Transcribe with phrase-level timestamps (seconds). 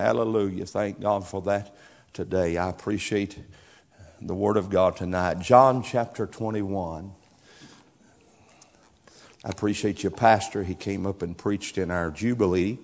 [0.00, 0.64] Hallelujah.
[0.64, 1.76] Thank God for that
[2.14, 2.56] today.
[2.56, 3.38] I appreciate
[4.18, 5.40] the Word of God tonight.
[5.40, 7.12] John chapter 21.
[9.44, 10.64] I appreciate your pastor.
[10.64, 12.78] He came up and preached in our Jubilee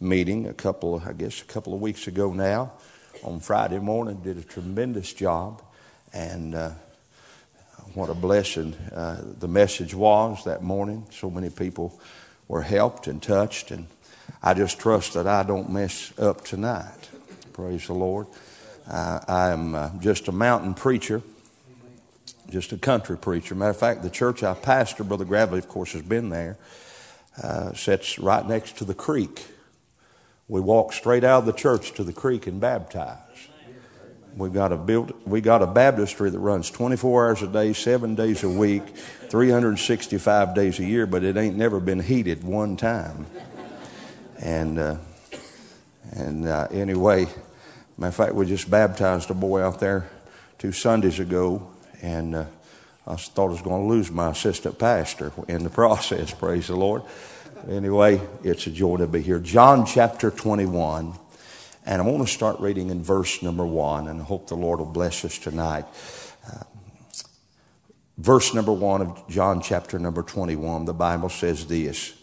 [0.00, 2.72] meeting a couple, I guess, a couple of weeks ago now
[3.24, 4.20] on Friday morning.
[4.22, 5.62] Did a tremendous job.
[6.12, 6.70] And uh,
[7.94, 11.06] what a blessing uh, the message was that morning.
[11.10, 12.00] So many people
[12.46, 13.72] were helped and touched.
[13.72, 13.88] And
[14.42, 17.08] I just trust that I don't mess up tonight.
[17.52, 18.26] Praise the Lord.
[18.88, 21.22] Uh, I'm uh, just a mountain preacher,
[22.48, 23.54] just a country preacher.
[23.54, 26.58] Matter of fact, the church I pastor, Brother Gravely, of course, has been there,
[27.42, 29.46] uh, sits right next to the creek.
[30.48, 33.18] We walk straight out of the church to the creek and baptize.
[34.36, 38.14] We've got a built, we got a baptistry that runs 24 hours a day, seven
[38.14, 38.82] days a week,
[39.28, 43.26] 365 days a year, but it ain't never been heated one time.
[44.40, 44.96] And uh,
[46.12, 47.26] and uh, anyway,
[47.98, 50.10] matter of fact, we just baptized a boy out there
[50.58, 51.68] two Sundays ago,
[52.02, 52.44] and uh,
[53.06, 56.32] I thought I was going to lose my assistant pastor in the process.
[56.32, 57.02] Praise the Lord.
[57.68, 59.38] Anyway, it's a joy to be here.
[59.38, 61.14] John chapter 21.
[61.86, 64.80] And I want to start reading in verse number one, and I hope the Lord
[64.80, 65.86] will bless us tonight.
[66.46, 66.62] Uh,
[68.18, 72.19] verse number one of John chapter number 21, the Bible says this.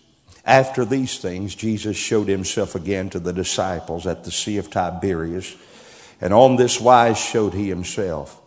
[0.47, 5.53] After these things, Jesus showed himself again to the disciples at the Sea of Tiberias,
[6.21, 8.41] and on this wise showed he himself.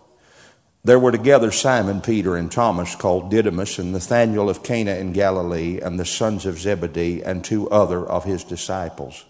[0.83, 5.79] There were together Simon Peter and Thomas called Didymus and Nathanael of Cana in Galilee
[5.79, 9.27] and the sons of Zebedee and two other of his disciples.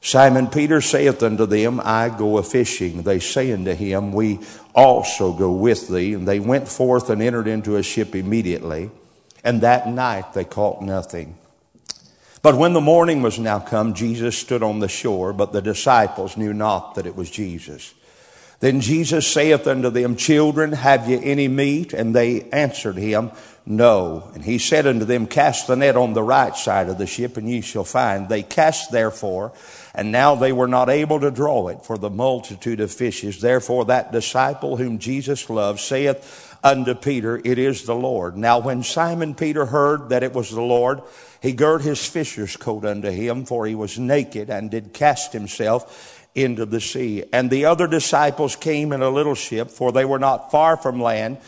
[0.00, 3.02] Simon Peter saith unto them, I go a fishing.
[3.02, 4.40] They say unto him, We
[4.74, 6.14] also go with thee.
[6.14, 8.90] And they went forth and entered into a ship immediately.
[9.44, 11.36] And that night they caught nothing.
[12.42, 16.36] But when the morning was now come, Jesus stood on the shore, but the disciples
[16.36, 17.92] knew not that it was Jesus.
[18.60, 21.92] Then Jesus saith unto them, Children, have ye any meat?
[21.94, 23.30] And they answered him,
[23.64, 24.30] No.
[24.34, 27.38] And he said unto them, Cast the net on the right side of the ship,
[27.38, 28.28] and ye shall find.
[28.28, 29.52] They cast therefore,
[29.94, 33.40] and now they were not able to draw it for the multitude of fishes.
[33.40, 38.36] Therefore that disciple whom Jesus loved saith unto Peter, It is the Lord.
[38.36, 41.02] Now when Simon Peter heard that it was the Lord,
[41.40, 46.26] he girt his fisher's coat unto him, for he was naked, and did cast himself
[46.34, 47.24] into the sea.
[47.32, 51.00] And the other disciples came in a little ship, for they were not far from
[51.00, 51.38] land,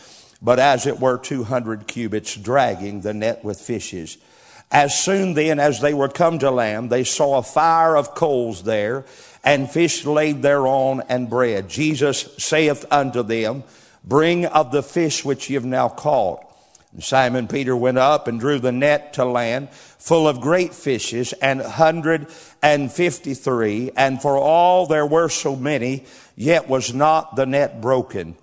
[0.41, 4.17] but as it were 200 cubits, dragging the net with fishes.
[4.71, 8.63] As soon then as they were come to land, they saw a fire of coals
[8.63, 9.05] there,
[9.43, 11.69] and fish laid thereon, and bread.
[11.69, 13.63] Jesus saith unto them,
[14.03, 16.45] Bring of the fish which ye have now caught.
[16.91, 21.33] And Simon Peter went up and drew the net to land, full of great fishes,
[21.33, 22.27] and hundred
[22.61, 23.91] and fifty three.
[23.95, 26.05] And for all there were so many,
[26.35, 28.35] yet was not the net broken.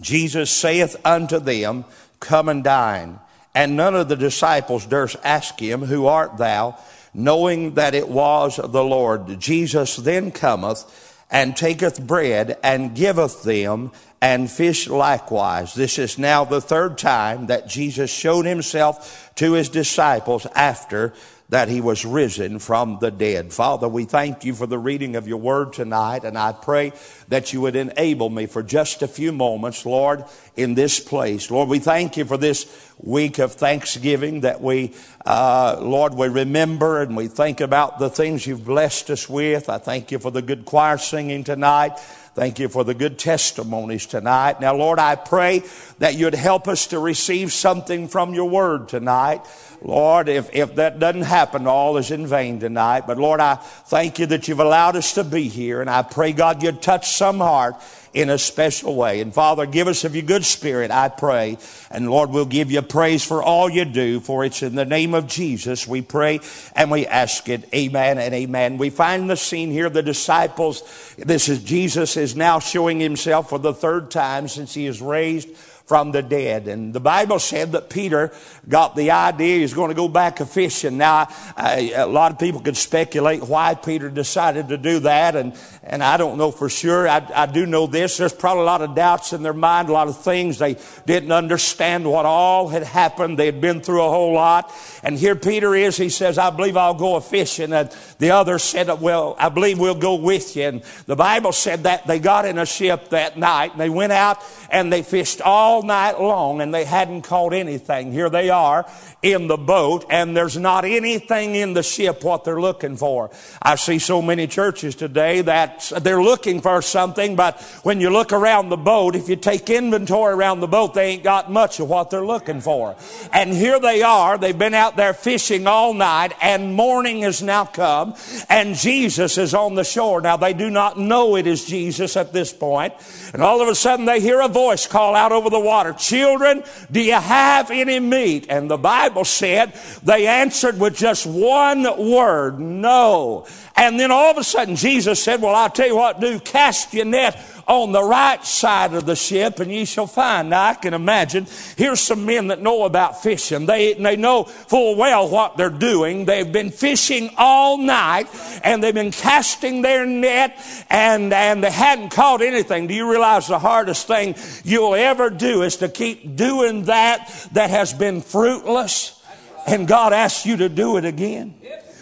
[0.00, 1.84] Jesus saith unto them,
[2.20, 3.18] Come and dine.
[3.54, 6.78] And none of the disciples durst ask him, Who art thou?
[7.14, 9.40] knowing that it was the Lord.
[9.40, 15.74] Jesus then cometh and taketh bread and giveth them and fish likewise.
[15.74, 21.14] This is now the third time that Jesus showed himself to his disciples after
[21.50, 23.52] that he was risen from the dead.
[23.52, 26.92] Father, we thank you for the reading of your word tonight, and I pray
[27.30, 30.24] that you would enable me for just a few moments, Lord,
[30.56, 31.50] in this place.
[31.50, 32.66] Lord, we thank you for this
[32.98, 34.92] week of Thanksgiving that we,
[35.24, 39.68] uh, Lord, we remember and we think about the things you've blessed us with.
[39.68, 41.98] I thank you for the good choir singing tonight.
[42.34, 44.60] Thank you for the good testimonies tonight.
[44.60, 45.64] Now, Lord, I pray
[45.98, 49.44] that you'd help us to receive something from your word tonight.
[49.82, 53.06] Lord, if, if that doesn't happen, all is in vain tonight.
[53.06, 55.80] But Lord, I thank you that you've allowed us to be here.
[55.80, 57.76] And I pray, God, you'd touch some heart
[58.14, 59.20] in a special way.
[59.20, 61.58] And Father, give us of your good spirit, I pray.
[61.90, 65.12] And Lord, we'll give you praise for all you do, for it's in the name
[65.12, 66.40] of Jesus we pray
[66.74, 67.68] and we ask it.
[67.74, 68.78] Amen and amen.
[68.78, 70.82] We find the scene here, the disciples,
[71.18, 75.50] this is Jesus is now showing himself for the third time since he is raised
[75.90, 76.68] from the dead.
[76.68, 78.32] And the Bible said that Peter
[78.68, 80.98] got the idea he's going to go back a fishing.
[80.98, 81.26] Now,
[81.56, 85.52] I, a lot of people could speculate why Peter decided to do that, and,
[85.82, 87.08] and I don't know for sure.
[87.08, 88.18] I, I do know this.
[88.18, 90.58] There's probably a lot of doubts in their mind, a lot of things.
[90.58, 90.76] They
[91.06, 93.36] didn't understand what all had happened.
[93.36, 94.72] They had been through a whole lot.
[95.02, 95.96] And here Peter is.
[95.96, 97.72] He says, I believe I'll go a fishing.
[97.72, 97.90] And
[98.20, 100.62] the others said, well, I believe we'll go with you.
[100.62, 104.12] And the Bible said that they got in a ship that night, and they went
[104.12, 104.38] out
[104.70, 108.12] and they fished all all night long and they hadn't caught anything.
[108.12, 108.86] Here they are
[109.22, 113.30] in the boat and there's not anything in the ship what they're looking for.
[113.62, 118.32] I see so many churches today that they're looking for something, but when you look
[118.32, 121.88] around the boat, if you take inventory around the boat, they ain't got much of
[121.88, 122.94] what they're looking for.
[123.32, 124.36] And here they are.
[124.36, 128.14] They've been out there fishing all night and morning has now come
[128.50, 130.20] and Jesus is on the shore.
[130.20, 132.92] Now they do not know it is Jesus at this point.
[133.32, 136.62] And all of a sudden they hear a voice call out over the water, Children,
[136.90, 138.46] do you have any meat?
[138.48, 139.72] And the Bible said
[140.02, 143.46] they answered with just one word, No.
[143.76, 146.92] And then all of a sudden Jesus said, Well, I'll tell you what, do cast
[146.92, 150.50] your net on the right side of the ship and ye shall find.
[150.50, 151.46] Now I can imagine,
[151.76, 153.64] here's some men that know about fishing.
[153.64, 156.24] They, they know full well what they're doing.
[156.24, 158.26] They've been fishing all night
[158.64, 160.58] and they've been casting their net
[160.90, 162.88] and, and they hadn't caught anything.
[162.88, 164.34] Do you realize the hardest thing
[164.64, 169.22] you'll ever do is to keep doing that that has been fruitless?
[169.68, 171.54] And God asks you to do it again.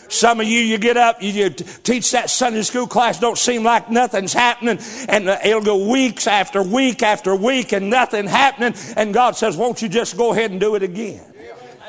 [0.08, 3.62] Some of you, you get up, you, you teach that Sunday school class, don't seem
[3.62, 4.78] like nothing's happening,
[5.08, 9.56] and uh, it'll go weeks after week after week and nothing happening, and God says,
[9.56, 11.24] won't you just go ahead and do it again?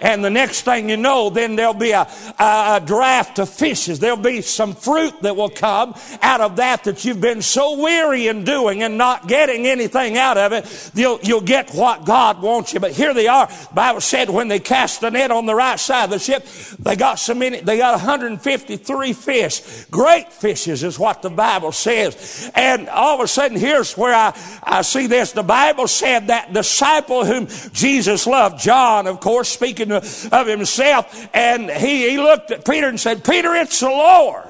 [0.01, 2.07] And the next thing you know, then there'll be a,
[2.39, 3.99] a, draft of fishes.
[3.99, 8.27] There'll be some fruit that will come out of that that you've been so weary
[8.27, 10.91] in doing and not getting anything out of it.
[10.95, 12.79] You'll, you'll get what God wants you.
[12.79, 13.47] But here they are.
[13.47, 16.45] The Bible said when they cast the net on the right side of the ship,
[16.79, 19.85] they got so many, they got 153 fish.
[19.85, 22.51] Great fishes is what the Bible says.
[22.55, 25.33] And all of a sudden, here's where I, I see this.
[25.33, 31.27] The Bible said that disciple whom Jesus loved, John, of course, speaking of himself.
[31.33, 34.45] And he, he looked at Peter and said, Peter, it's the Lord.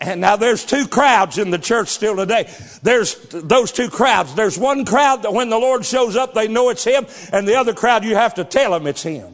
[0.00, 2.48] And now there's two crowds in the church still today.
[2.82, 4.34] There's those two crowds.
[4.34, 7.06] There's one crowd that when the Lord shows up, they know it's Him.
[7.32, 9.33] And the other crowd, you have to tell them it's Him.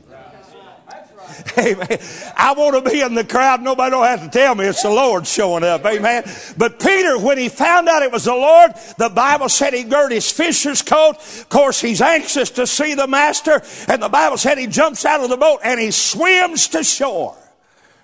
[1.58, 1.98] Amen.
[2.36, 3.62] I want to be in the crowd.
[3.62, 5.84] Nobody don't have to tell me it's the Lord showing up.
[5.84, 6.24] Amen.
[6.56, 10.12] But Peter, when he found out it was the Lord, the Bible said he girded
[10.12, 11.16] his fisher's coat.
[11.16, 13.62] Of course, he's anxious to see the master.
[13.88, 17.36] And the Bible said he jumps out of the boat and he swims to shore.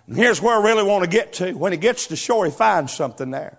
[0.07, 1.53] And here's where I really want to get to.
[1.53, 3.59] When he gets to shore, he finds something there.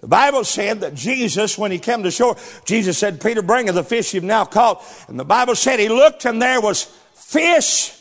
[0.00, 3.84] The Bible said that Jesus, when he came to shore, Jesus said, Peter, bring the
[3.84, 4.82] fish you've now caught.
[5.08, 6.84] And the Bible said he looked and there was
[7.14, 7.99] fish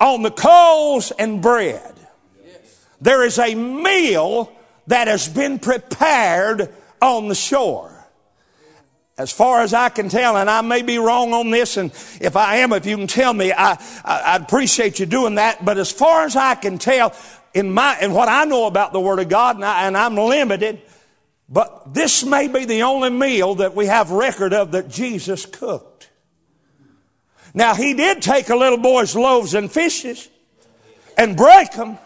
[0.00, 1.94] on the coals and bread.
[3.00, 4.52] There is a meal
[4.86, 7.90] that has been prepared on the shore.
[9.16, 12.34] As far as I can tell, and I may be wrong on this, and if
[12.34, 15.64] I am, if you can tell me, I, I, would appreciate you doing that.
[15.64, 17.14] But as far as I can tell,
[17.52, 20.16] in my, in what I know about the Word of God, and, I, and I'm
[20.16, 20.82] limited,
[21.48, 25.93] but this may be the only meal that we have record of that Jesus cooked.
[27.54, 30.28] Now, he did take a little boy's loaves and fishes
[31.16, 31.98] and break them,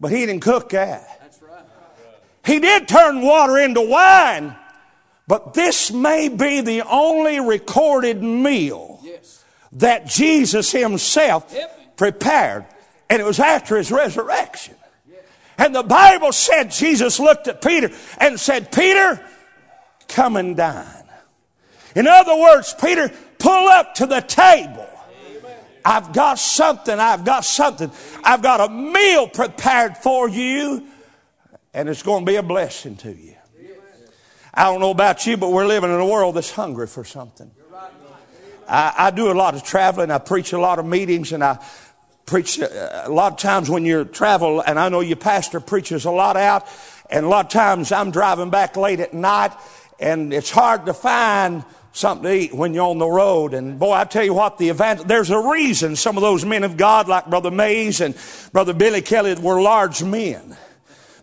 [0.00, 1.10] but he didn't cook that.
[2.44, 4.56] He did turn water into wine,
[5.26, 9.00] but this may be the only recorded meal
[9.72, 11.54] that Jesus himself
[11.96, 12.66] prepared.
[13.08, 14.74] And it was after his resurrection.
[15.56, 19.24] And the Bible said Jesus looked at Peter and said, Peter,
[20.08, 21.04] come and dine.
[21.94, 23.10] In other words, Peter,
[23.44, 24.88] pull up to the table.
[25.84, 26.98] I've got something.
[26.98, 27.90] I've got something.
[28.24, 30.86] I've got a meal prepared for you,
[31.74, 33.34] and it's going to be a blessing to you.
[34.54, 37.50] I don't know about you, but we're living in a world that's hungry for something.
[38.66, 40.10] I, I do a lot of traveling.
[40.10, 41.62] I preach a lot of meetings, and I
[42.24, 46.06] preach uh, a lot of times when you travel, and I know your pastor preaches
[46.06, 46.66] a lot out,
[47.10, 49.52] and a lot of times I'm driving back late at night,
[50.04, 53.54] and it's hard to find something to eat when you're on the road.
[53.54, 56.62] And boy, I tell you what, the event, there's a reason some of those men
[56.62, 58.14] of God, like Brother Mays and
[58.52, 60.58] Brother Billy Kelly, were large men.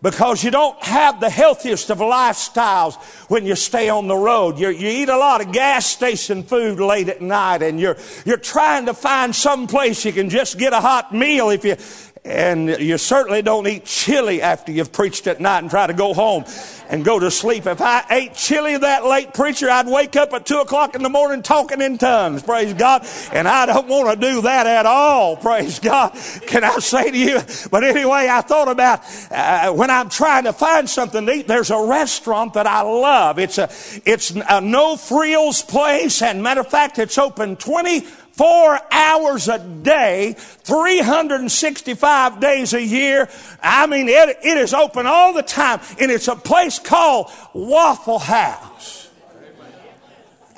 [0.02, 2.96] Because you don't have the healthiest of lifestyles
[3.30, 4.58] when you stay on the road.
[4.58, 8.38] you you eat a lot of gas station food late at night and you're, you're
[8.38, 11.76] trying to find some place you can just get a hot meal if you,
[12.24, 16.14] and you certainly don't eat chili after you've preached at night and try to go
[16.14, 16.46] home
[16.88, 17.66] and go to sleep.
[17.66, 21.10] If I ate chili that late, preacher, I'd wake up at two o'clock in the
[21.10, 22.44] morning talking in tongues.
[22.44, 23.08] Praise God.
[23.32, 25.36] And I don't want to do that at all.
[25.36, 26.12] Praise God.
[26.46, 27.40] Can I say to you?
[27.72, 29.02] But anyway, I thought about
[29.32, 33.40] uh, when I'm trying to find something to eat, there's a restaurant that I love.
[33.40, 33.70] It's a,
[34.06, 36.22] it's a no frills place.
[36.22, 38.06] And matter of fact, it's open 20
[38.42, 43.30] four hours a day, 365 days a year.
[43.62, 48.18] I mean, it, it is open all the time, and it's a place called Waffle
[48.18, 49.10] House.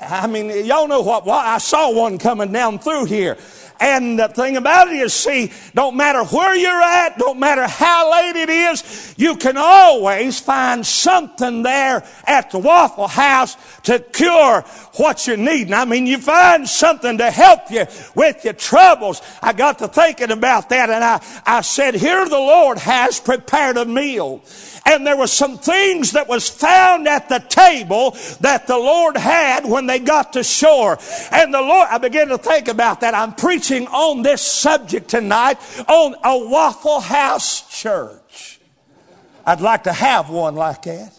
[0.00, 3.36] I mean, y'all know what, what I saw one coming down through here.
[3.84, 8.10] And the thing about it is, see, don't matter where you're at, don't matter how
[8.12, 14.62] late it is, you can always find something there at the Waffle House to cure
[14.94, 15.74] what you're needing.
[15.74, 19.20] I mean, you find something to help you with your troubles.
[19.42, 23.76] I got to thinking about that and I, I said, here the Lord has prepared
[23.76, 24.42] a meal
[24.86, 29.64] and there were some things that was found at the table that the Lord had
[29.64, 30.98] when they got to shore.
[31.30, 33.14] And the Lord, I began to think about that.
[33.14, 38.60] I'm preaching on this subject tonight on a Waffle House church.
[39.46, 41.12] I'd like to have one like that.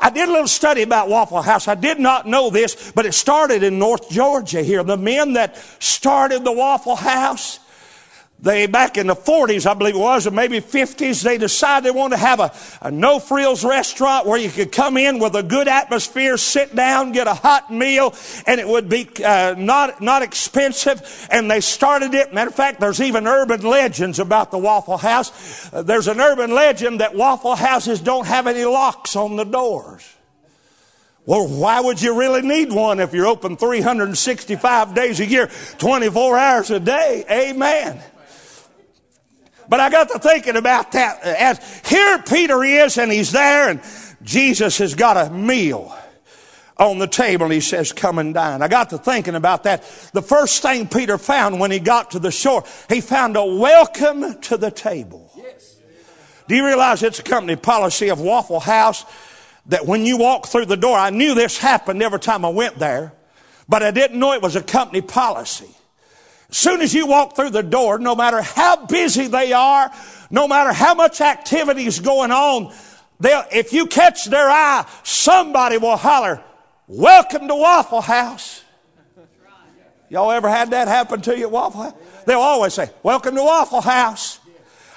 [0.00, 1.68] I did a little study about Waffle House.
[1.68, 4.82] I did not know this, but it started in North Georgia here.
[4.82, 7.59] The men that started the Waffle House,
[8.42, 11.90] they back in the 40s, I believe it was, or maybe 50s, they decided they
[11.90, 15.42] wanted to have a, a no frills restaurant where you could come in with a
[15.42, 18.14] good atmosphere, sit down, get a hot meal,
[18.46, 21.28] and it would be uh, not not expensive.
[21.30, 22.32] And they started it.
[22.32, 25.72] Matter of fact, there's even urban legends about the Waffle House.
[25.72, 30.16] Uh, there's an urban legend that Waffle Houses don't have any locks on the doors.
[31.26, 36.38] Well, why would you really need one if you're open 365 days a year, 24
[36.38, 37.24] hours a day?
[37.30, 38.02] Amen.
[39.70, 41.24] But I got to thinking about that.
[41.24, 43.80] Uh, as here Peter is and he's there and
[44.20, 45.96] Jesus has got a meal
[46.76, 48.62] on the table and he says, come and dine.
[48.62, 49.82] I got to thinking about that.
[50.12, 54.40] The first thing Peter found when he got to the shore, he found a welcome
[54.40, 55.30] to the table.
[55.36, 55.76] Yes.
[56.48, 59.04] Do you realize it's a company policy of Waffle House
[59.66, 62.80] that when you walk through the door, I knew this happened every time I went
[62.80, 63.12] there,
[63.68, 65.76] but I didn't know it was a company policy.
[66.50, 69.90] Soon as you walk through the door, no matter how busy they are,
[70.30, 72.72] no matter how much activity is going on,
[73.22, 76.42] if you catch their eye, somebody will holler,
[76.88, 78.64] Welcome to Waffle House.
[80.08, 81.94] Y'all ever had that happen to you at Waffle House?
[82.26, 84.40] They'll always say, Welcome to Waffle House.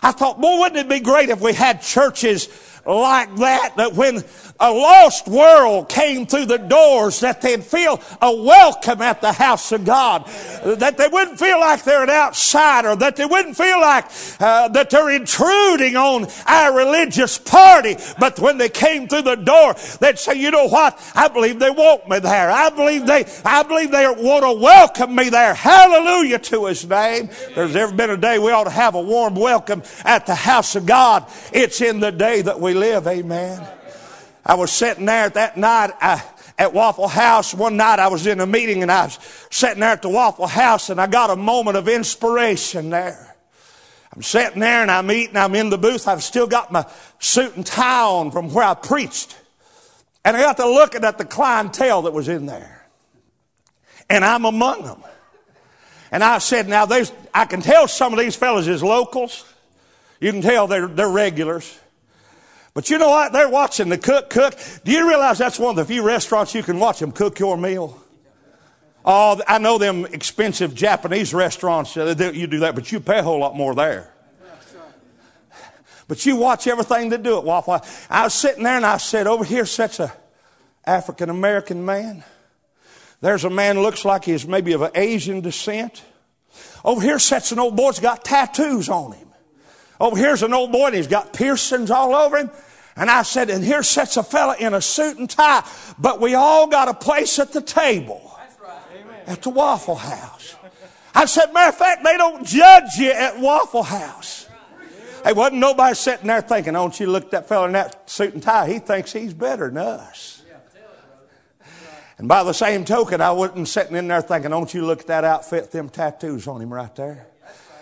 [0.02, 2.48] I thought, boy, wouldn't it be great if we had churches
[2.86, 4.24] like that, that when
[4.60, 9.72] a lost world came through the doors, that they'd feel a welcome at the house
[9.72, 10.26] of God.
[10.64, 14.06] That they wouldn't feel like they're an outsider, that they wouldn't feel like
[14.40, 17.96] uh, that they're intruding on our religious party.
[18.20, 21.00] But when they came through the door, they'd say, you know what?
[21.16, 22.52] I believe they want me there.
[22.52, 25.54] I believe they, I believe they want to welcome me there.
[25.54, 27.30] Hallelujah to his name.
[27.56, 30.76] There's ever been a day we ought to have a warm welcome at the house
[30.76, 31.26] of God.
[31.52, 33.08] It's in the day that we live.
[33.08, 33.66] Amen.
[34.46, 36.24] I was sitting there that night I,
[36.58, 37.54] at Waffle House.
[37.54, 40.48] One night I was in a meeting and I was sitting there at the Waffle
[40.48, 43.36] House and I got a moment of inspiration there.
[44.14, 45.38] I'm sitting there and I'm eating.
[45.38, 46.08] I'm in the booth.
[46.08, 46.86] I've still got my
[47.20, 49.38] suit and tie on from where I preached.
[50.26, 52.86] And I got to looking at the clientele that was in there.
[54.10, 55.04] And I'm among them.
[56.12, 59.52] And I said, now there's, I can tell some of these fellas is locals.
[60.20, 61.80] You can tell they're, they're regulars.
[62.74, 63.34] But you know what?
[63.34, 64.56] They're watching the cook cook.
[64.84, 67.58] Do you realize that's one of the few restaurants you can watch them cook your
[67.58, 68.02] meal?
[69.06, 73.24] Oh, I know them expensive Japanese restaurants, uh, you do that, but you pay a
[73.24, 74.10] whole lot more there.
[76.08, 79.26] But you watch everything they do at Waffle I was sitting there and I said,
[79.26, 80.14] over here sits a
[80.86, 82.24] African American man.
[83.22, 86.04] There's a man looks like he's maybe of an Asian descent.
[86.84, 89.28] Over here sits an old boy that's got tattoos on him.
[90.00, 92.52] Over here's an old boy and he's got piercings all over him.
[92.96, 96.36] And I said, and here sits a fella in a suit and tie, but we
[96.36, 98.40] all got a place at the table
[99.26, 100.56] at the Waffle House.
[101.16, 104.48] I said, matter of fact, they don't judge you at Waffle House.
[105.24, 108.10] Hey, wasn't nobody sitting there thinking, oh, don't you look at that fella in that
[108.10, 108.68] suit and tie?
[108.68, 110.42] He thinks he's better than us.
[112.18, 115.08] And by the same token, I wasn't sitting in there thinking, don't you look at
[115.08, 117.28] that outfit, them tattoos on him right there.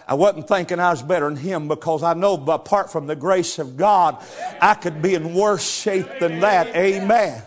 [0.08, 3.60] I wasn't thinking I was better than him because I know apart from the grace
[3.60, 4.18] of God,
[4.62, 6.76] I could be in worse shape than that.
[6.76, 7.44] Amen.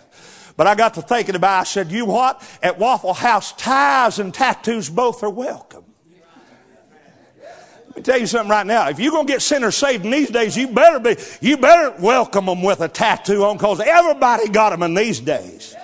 [0.56, 2.42] But I got to thinking about, it, I said, you what?
[2.62, 5.84] At Waffle House, ties and tattoos both are welcome.
[7.88, 8.88] Let me tell you something right now.
[8.88, 11.94] If you're going to get sinners saved in these days, you better be, you better
[12.00, 15.76] welcome them with a tattoo on because everybody got them in these days.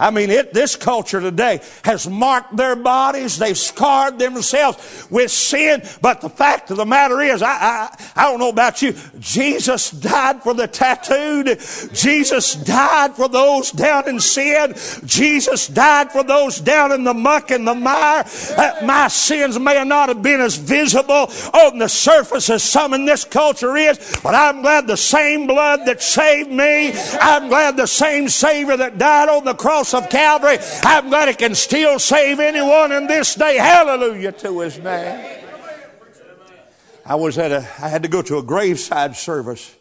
[0.00, 3.38] I mean, it, this culture today has marked their bodies.
[3.38, 5.82] They've scarred themselves with sin.
[6.00, 8.94] But the fact of the matter is, I, I, I don't know about you.
[9.18, 11.60] Jesus died for the tattooed.
[11.92, 14.74] Jesus died for those down in sin.
[15.04, 18.24] Jesus died for those down in the muck and the mire.
[18.56, 23.04] Uh, my sins may not have been as visible on the surface as some in
[23.04, 27.86] this culture is, but I'm glad the same blood that saved me, I'm glad the
[27.86, 30.58] same Savior that died on the cross cross of Calvary.
[30.82, 33.56] I'm glad it can still save anyone in this day.
[33.56, 35.38] Hallelujah to his name.
[37.04, 39.74] I was at a, I had to go to a graveside service.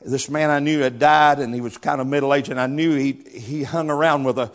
[0.00, 2.66] This man I knew had died and he was kind of middle aged and I
[2.66, 4.50] knew he, he hung around with a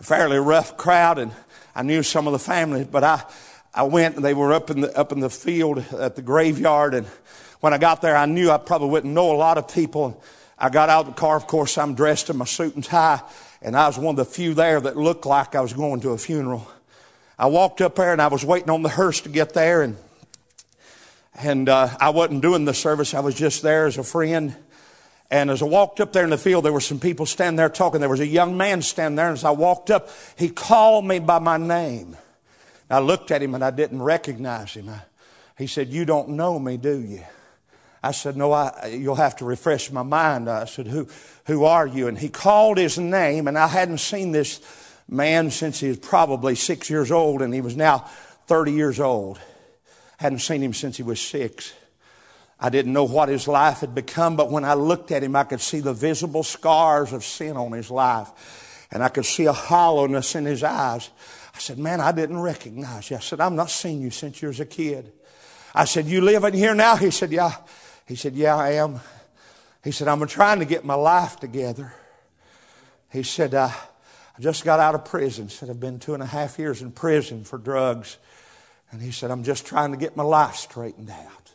[0.00, 1.32] fairly rough crowd and
[1.74, 3.22] I knew some of the family, but I,
[3.74, 6.94] I went and they were up in the, up in the field at the graveyard
[6.94, 7.06] and
[7.60, 10.22] when I got there, I knew I probably wouldn't know a lot of people.
[10.58, 11.36] I got out of the car.
[11.36, 13.20] Of course, I'm dressed in my suit and tie
[13.62, 16.10] and I was one of the few there that looked like I was going to
[16.10, 16.66] a funeral.
[17.38, 19.96] I walked up there and I was waiting on the hearse to get there and
[21.34, 23.14] and uh, I wasn't doing the service.
[23.14, 24.54] I was just there as a friend.
[25.30, 27.68] And as I walked up there in the field, there were some people standing there
[27.68, 28.00] talking.
[28.00, 29.28] There was a young man standing there.
[29.28, 32.16] And as I walked up, he called me by my name.
[32.90, 34.88] I looked at him and I didn't recognize him.
[34.88, 35.02] I,
[35.56, 37.22] he said, You don't know me, do you?
[38.02, 40.48] I said, No, I, you'll have to refresh my mind.
[40.48, 41.08] I said, who,
[41.46, 42.08] who are you?
[42.08, 44.60] And he called his name, and I hadn't seen this
[45.08, 47.98] man since he was probably six years old, and he was now
[48.46, 49.38] 30 years old.
[50.18, 51.74] Hadn't seen him since he was six.
[52.58, 55.44] I didn't know what his life had become, but when I looked at him, I
[55.44, 58.86] could see the visible scars of sin on his life.
[58.92, 61.10] And I could see a hollowness in his eyes.
[61.54, 63.16] I said, Man, I didn't recognize you.
[63.16, 65.12] I said, I've not seen you since you was a kid.
[65.74, 66.96] I said, You live in here now?
[66.96, 67.54] He said, Yeah.
[68.10, 68.98] He said, Yeah, I am.
[69.84, 71.94] He said, I'm trying to get my life together.
[73.12, 73.72] He said, I
[74.40, 75.44] just got out of prison.
[75.44, 78.18] He said, I've been two and a half years in prison for drugs.
[78.90, 81.52] And he said, I'm just trying to get my life straightened out.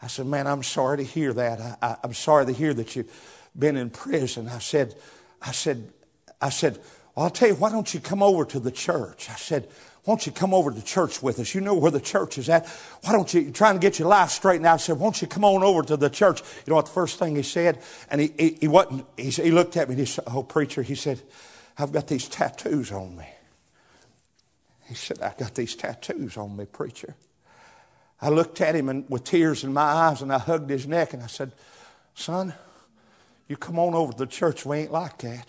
[0.00, 1.78] I said, Man, I'm sorry to hear that.
[1.82, 4.46] I, am sorry to hear that you've been in prison.
[4.46, 4.94] I said,
[5.42, 5.92] I said,
[6.40, 6.78] I said,
[7.16, 9.28] well, I'll tell you, why don't you come over to the church?
[9.28, 9.68] I said,
[10.04, 11.54] why don't you come over to church with us?
[11.54, 12.66] You know where the church is at.
[13.02, 14.74] Why don't you, trying to get your life straightened out.
[14.74, 16.42] I said, why don't you come on over to the church?
[16.42, 17.82] You know what the first thing he said?
[18.10, 20.82] And he, he, he wasn't, he, he looked at me and he said, oh, preacher,
[20.82, 21.22] he said,
[21.78, 23.26] I've got these tattoos on me.
[24.88, 27.16] He said, I've got these tattoos on me, preacher.
[28.20, 31.14] I looked at him and, with tears in my eyes and I hugged his neck
[31.14, 31.52] and I said,
[32.14, 32.52] Son,
[33.48, 34.66] you come on over to the church.
[34.66, 35.48] We ain't like that.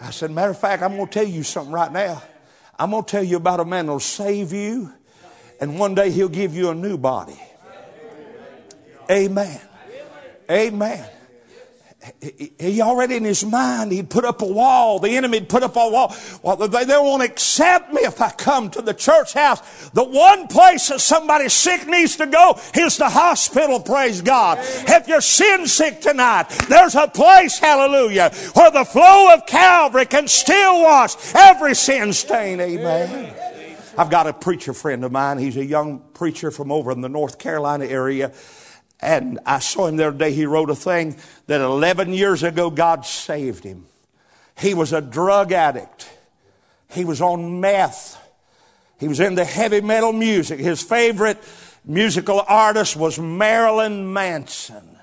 [0.00, 2.22] I said, Matter of fact, I'm going to tell you something right now.
[2.78, 4.92] I'm going to tell you about a man that'll save you,
[5.60, 7.40] and one day he'll give you a new body.
[9.10, 9.60] Amen.
[10.50, 11.08] Amen
[12.60, 15.00] he already in his mind, he'd put up a wall.
[15.00, 16.14] The enemy had put up a wall.
[16.42, 19.90] Well, they, they won't accept me if I come to the church house.
[19.90, 24.58] The one place that somebody sick needs to go is the hospital, praise God.
[24.60, 30.28] If you're sin sick tonight, there's a place, hallelujah, where the flow of Calvary can
[30.28, 32.60] still wash every sin stain.
[32.60, 33.34] Amen.
[33.98, 35.38] I've got a preacher friend of mine.
[35.38, 38.32] He's a young preacher from over in the North Carolina area.
[39.00, 40.32] And I saw him the other day.
[40.32, 43.86] He wrote a thing that 11 years ago God saved him.
[44.58, 46.10] He was a drug addict.
[46.90, 48.16] He was on meth.
[48.98, 50.58] He was into heavy metal music.
[50.58, 51.38] His favorite
[51.84, 54.97] musical artist was Marilyn Manson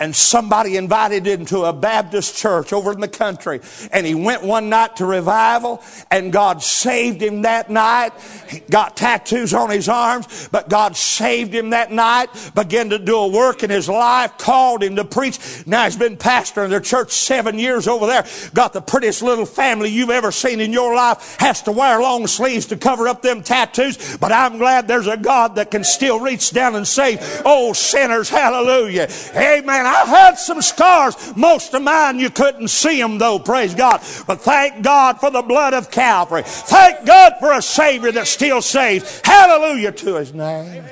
[0.00, 3.60] and somebody invited him to a Baptist church over in the country.
[3.90, 8.12] And he went one night to revival and God saved him that night.
[8.48, 13.16] He got tattoos on his arms, but God saved him that night, began to do
[13.16, 15.66] a work in his life, called him to preach.
[15.66, 18.24] Now he's been pastoring their church seven years over there.
[18.54, 21.36] Got the prettiest little family you've ever seen in your life.
[21.40, 24.16] Has to wear long sleeves to cover up them tattoos.
[24.18, 27.72] But I'm glad there's a God that can still reach down and save old oh,
[27.72, 28.28] sinners.
[28.28, 29.08] Hallelujah.
[29.34, 29.87] Amen.
[29.88, 31.36] I had some scars.
[31.36, 34.00] Most of mine, you couldn't see them though, praise God.
[34.26, 36.42] But thank God for the blood of Calvary.
[36.44, 39.20] Thank God for a Savior that still saves.
[39.24, 40.84] Hallelujah to His name.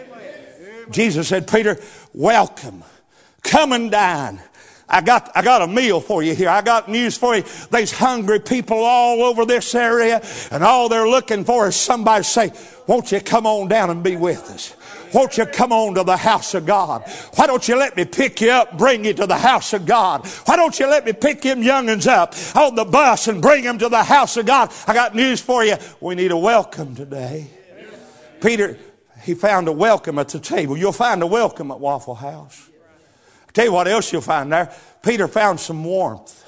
[0.91, 1.79] Jesus said, Peter,
[2.15, 2.85] welcome.
[3.43, 4.41] Come and dine.
[4.89, 6.49] I got, I got a meal for you here.
[6.49, 7.43] I got news for you.
[7.71, 12.29] There's hungry people all over this area, and all they're looking for is somebody to
[12.29, 12.53] say,
[12.87, 14.77] Won't you come on down and be with us?
[15.13, 17.03] Won't you come on to the house of God?
[17.35, 20.27] Why don't you let me pick you up, bring you to the house of God?
[20.45, 23.79] Why don't you let me pick them youngins up on the bus and bring them
[23.79, 24.73] to the house of God?
[24.87, 25.77] I got news for you.
[26.01, 27.49] We need a welcome today.
[28.41, 28.79] Peter,
[29.23, 30.77] he found a welcome at the table.
[30.77, 32.69] You'll find a welcome at Waffle House.
[33.49, 34.73] i tell you what else you'll find there.
[35.03, 36.45] Peter found some warmth.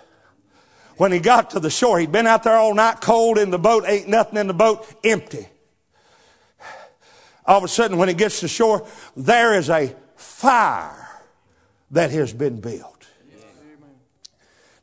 [0.97, 3.59] When he got to the shore, he'd been out there all night cold in the
[3.59, 5.49] boat, ain't nothing in the boat, empty
[7.49, 11.09] all of a sudden when it gets to shore, there is a fire
[11.91, 13.09] that has been built.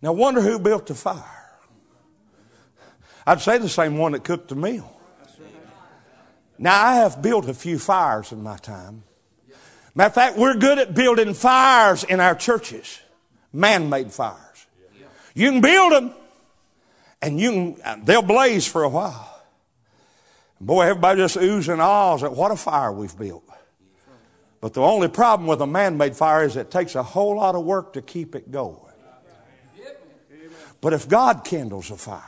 [0.02, 1.24] Now, wonder who built the fire.
[3.26, 4.92] I'd say the same one that cooked the meal.
[6.58, 9.04] Now, I have built a few fires in my time.
[9.94, 13.00] Matter of fact, we're good at building fires in our churches,
[13.54, 14.68] man made fires.
[15.34, 16.14] You can build them,
[17.22, 19.35] And you can, uh, they'll blaze for a while.
[20.60, 23.44] Boy, everybody just oohs and ahs at what a fire we've built.
[24.62, 27.56] But the only problem with a man made fire is it takes a whole lot
[27.56, 28.80] of work to keep it going.
[30.82, 32.22] But if God kindles a fire,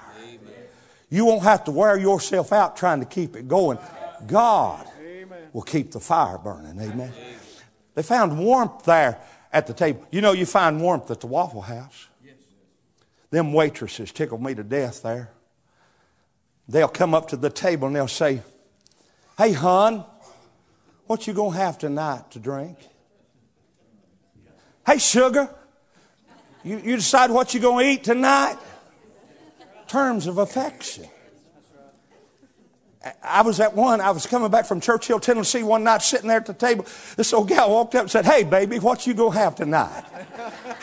[1.10, 3.80] you won't have to wear yourself out trying to keep it going.
[4.26, 4.86] God
[5.54, 6.80] will keep the fire burning.
[6.80, 7.14] Amen.
[7.96, 9.20] They found warmth there
[9.52, 10.06] at the table.
[10.12, 12.08] You know, you find warmth at the Waffle House.
[13.30, 15.32] Them waitresses tickled me to death there.
[16.70, 18.42] They'll come up to the table and they'll say,
[19.38, 20.04] Hey, hon,
[21.06, 22.78] what you gonna have tonight to drink?
[24.86, 25.50] Hey, sugar,
[26.64, 28.58] you, you decide what you gonna eat tonight?
[29.88, 31.06] Terms of affection.
[33.24, 36.28] I was at one, I was coming back from Church Hill, Tennessee one night, sitting
[36.28, 36.86] there at the table.
[37.16, 40.04] This old gal walked up and said, Hey, baby, what you gonna have tonight?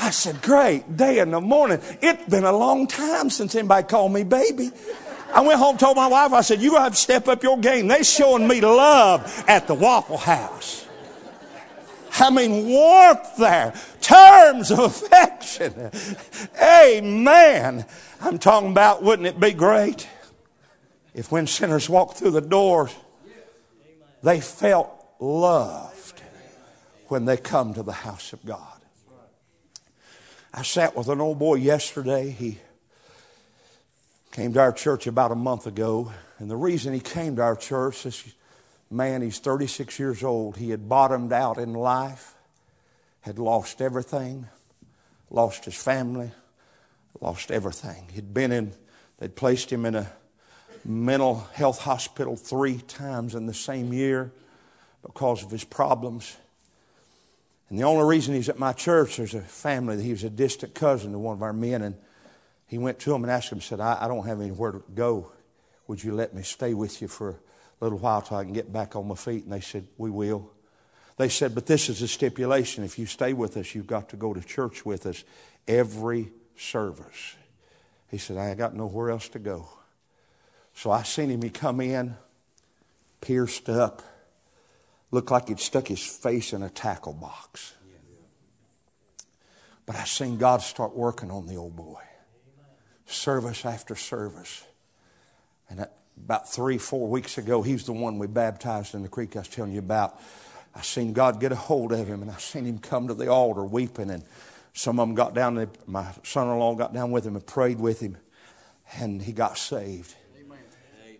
[0.01, 1.81] I said, Great day in the morning.
[2.01, 4.71] It's been a long time since anybody called me baby.
[5.35, 7.59] I went home, told my wife, I said, You're gonna have to step up your
[7.59, 7.89] game.
[7.89, 10.87] They're showing me love at the Waffle House.
[12.21, 15.91] I mean, warmth there, terms of affection.
[16.63, 17.85] Amen.
[18.21, 20.09] I'm talking about, wouldn't it be great?
[21.15, 22.95] if when sinners walked through the doors,
[24.23, 26.21] they felt loved
[27.09, 28.61] when they come to the house of God.
[30.53, 32.31] I sat with an old boy yesterday.
[32.31, 32.59] He
[34.35, 36.11] came to our church about a month ago.
[36.41, 38.35] And the reason he came to our church, this
[38.91, 40.57] man, he's 36 years old.
[40.57, 42.35] He had bottomed out in life,
[43.21, 44.49] had lost everything,
[45.31, 46.33] lost his family,
[47.21, 48.09] lost everything.
[48.13, 48.73] He'd been in,
[49.19, 50.11] they'd placed him in a
[50.85, 54.33] mental health hospital three times in the same year
[55.05, 56.37] because of his problems.
[57.71, 60.75] And the only reason he's at my church, there's a family, he was a distant
[60.75, 61.95] cousin to one of our men, and
[62.67, 65.33] he went to him and asked him, said, I, I don't have anywhere to go.
[65.87, 67.37] Would you let me stay with you for a
[67.81, 69.45] little while till I can get back on my feet?
[69.45, 70.51] And they said, We will.
[71.17, 72.85] They said, But this is a stipulation.
[72.85, 75.25] If you stay with us, you've got to go to church with us
[75.69, 77.37] every service.
[78.11, 79.69] He said, I got nowhere else to go.
[80.75, 82.17] So I seen him, he come in,
[83.21, 84.03] pierced up,
[85.11, 87.75] looked like he'd stuck his face in a tackle box.
[89.87, 92.01] But I seen God start working on the old boy.
[93.07, 94.65] Service after service.
[95.69, 95.87] And
[96.17, 99.49] about three, four weeks ago, he's the one we baptized in the creek I was
[99.49, 100.21] telling you about.
[100.75, 103.31] I seen God get a hold of him, and I seen him come to the
[103.31, 104.11] altar weeping.
[104.11, 104.25] And
[104.73, 105.69] some of them got down, There.
[105.87, 108.17] my son in law got down with him and prayed with him,
[108.99, 110.15] and he got saved.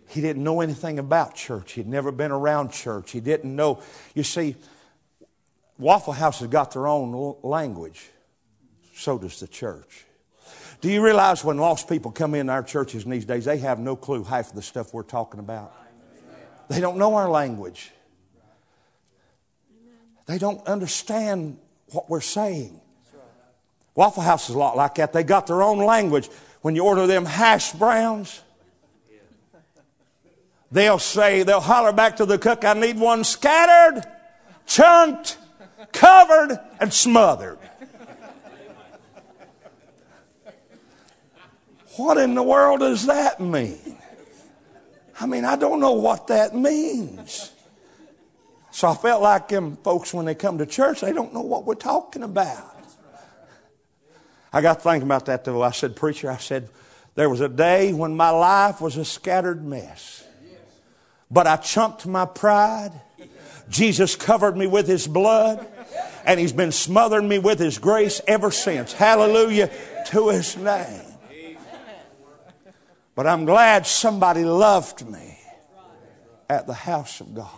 [0.07, 1.73] He didn't know anything about church.
[1.73, 3.11] He'd never been around church.
[3.11, 3.81] He didn't know.
[4.13, 4.55] You see,
[5.77, 8.09] Waffle House has got their own language.
[8.93, 10.05] So does the church.
[10.81, 13.79] Do you realize when lost people come in our churches in these days, they have
[13.79, 15.73] no clue half of the stuff we're talking about?
[16.69, 17.91] They don't know our language.
[20.25, 21.57] They don't understand
[21.91, 22.81] what we're saying.
[23.93, 25.13] Waffle House is a lot like that.
[25.13, 26.27] They got their own language.
[26.61, 28.41] When you order them hash browns,
[30.71, 34.03] They'll say, they'll holler back to the cook, I need one scattered,
[34.65, 35.37] chunked,
[35.93, 37.59] covered, and smothered.
[41.97, 43.97] What in the world does that mean?
[45.19, 47.51] I mean, I don't know what that means.
[48.71, 51.65] So I felt like them folks, when they come to church, they don't know what
[51.65, 52.73] we're talking about.
[54.51, 55.61] I got thinking about that though.
[55.61, 56.69] I said, Preacher, I said,
[57.15, 60.25] there was a day when my life was a scattered mess
[61.29, 62.91] but I chunked my pride.
[63.69, 65.67] Jesus covered me with his blood,
[66.23, 68.93] and he's been smothering me with his grace ever since.
[68.93, 69.71] Hallelujah
[70.07, 71.01] to his name.
[73.15, 75.39] But I'm glad somebody loved me
[76.49, 77.49] at the house of God.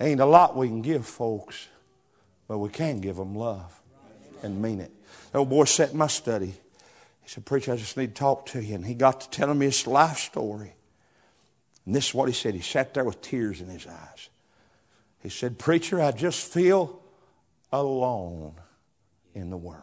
[0.00, 1.68] Ain't a lot we can give folks,
[2.48, 3.78] but we can give them love
[4.42, 4.90] and mean it.
[5.32, 6.54] The old boy sat in my study.
[7.22, 8.74] He said, Preacher, I just need to talk to you.
[8.74, 10.72] And he got to telling me his life story.
[11.84, 12.54] And this is what he said.
[12.54, 14.30] He sat there with tears in his eyes.
[15.22, 17.02] He said, Preacher, I just feel
[17.70, 18.54] alone
[19.34, 19.82] in the world.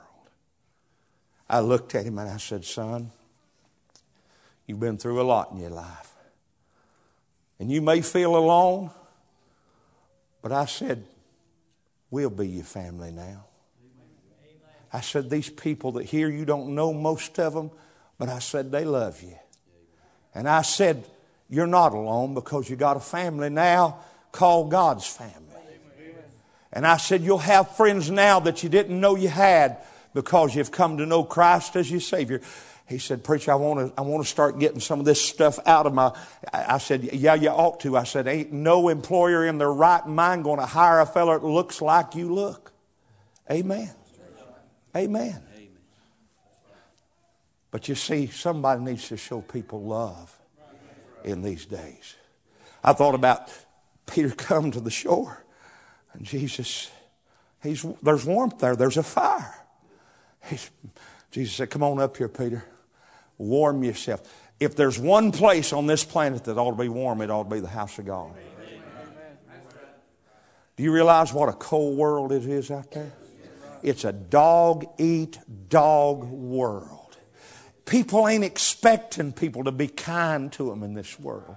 [1.48, 3.12] I looked at him and I said, Son,
[4.68, 6.14] you've been through a lot in your life.
[7.60, 8.92] And you may feel alone,
[10.42, 11.04] but I said,
[12.10, 13.46] We'll be your family now.
[14.94, 17.72] I said, These people that here, you don't know most of them,
[18.20, 19.36] but I said, They love you.
[20.36, 21.04] And I said,
[21.50, 24.00] you're not alone because you got a family now
[24.32, 25.34] called God's family.
[26.74, 29.78] And I said, You'll have friends now that you didn't know you had
[30.14, 32.42] because you've come to know Christ as your Savior.
[32.88, 35.60] He said, Preacher, I want to I want to start getting some of this stuff
[35.66, 36.14] out of my.
[36.54, 37.98] I said, Yeah, you ought to.
[37.98, 41.46] I said, Ain't no employer in their right mind going to hire a fellow that
[41.46, 42.72] looks like you look.
[43.52, 43.92] Amen.
[44.96, 45.44] Amen.
[47.72, 50.40] But you see, somebody needs to show people love
[51.26, 52.16] in these days.
[52.82, 53.52] I thought about
[54.06, 55.44] Peter come to the shore,
[56.14, 56.90] and Jesus,
[57.62, 59.56] he's, there's warmth there, there's a fire.
[60.46, 60.72] He's,
[61.32, 62.64] Jesus said, Come on up here, Peter.
[63.38, 64.22] Warm yourself.
[64.60, 67.50] If there's one place on this planet that ought to be warm, it ought to
[67.50, 68.34] be the house of God.
[70.76, 73.12] Do you realize what a cold world it is out there?
[73.84, 77.18] It's a dog eat dog world.
[77.86, 81.56] People ain't expecting people to be kind to them in this world.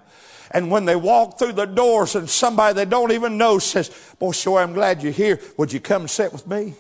[0.53, 4.33] And when they walk through the doors and somebody they don't even know says, Boy,
[4.33, 5.41] sure, I'm glad you're here.
[5.57, 6.75] Would you come and sit with me?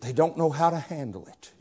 [0.00, 1.52] They don't know how to handle it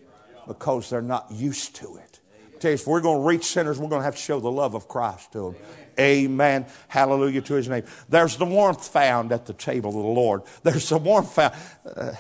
[0.48, 2.20] because they're not used to it.
[2.56, 4.40] I tell you, if we're going to reach sinners, we're going to have to show
[4.40, 5.56] the love of Christ to them.
[6.00, 6.66] Amen.
[6.88, 7.84] Hallelujah to his name.
[8.08, 10.44] There's the warmth found at the table of the Lord.
[10.64, 11.54] There's the warmth found.
[11.86, 12.14] Uh,